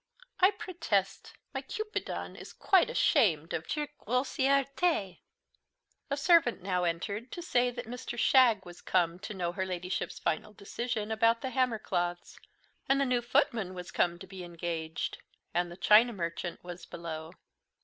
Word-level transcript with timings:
I 0.39 0.49
protest 0.49 1.33
my 1.53 1.61
Cupidon 1.61 2.35
is 2.35 2.53
quite 2.53 2.89
ashamed 2.89 3.53
of 3.53 3.75
your 3.75 3.87
grossièreté!" 3.99 5.19
A 6.09 6.17
servant 6.17 6.63
now 6.63 6.85
entered 6.85 7.31
to 7.33 7.41
say 7.43 7.71
Mr. 7.71 8.17
Shagg 8.17 8.65
was 8.65 8.81
come 8.81 9.19
to 9.19 9.35
know 9.35 9.51
her 9.51 9.63
ladyship's 9.63 10.17
final 10.17 10.53
decision 10.53 11.11
about 11.11 11.41
the 11.41 11.51
hammer 11.51 11.77
cloths; 11.77 12.39
and 12.89 12.99
the 12.99 13.05
new 13.05 13.21
footman 13.21 13.75
was 13.75 13.91
come 13.91 14.17
to 14.17 14.25
be 14.25 14.43
engaged; 14.43 15.19
and 15.53 15.71
the 15.71 15.77
china 15.77 16.13
merchant 16.13 16.63
was 16.63 16.87
below. 16.87 17.33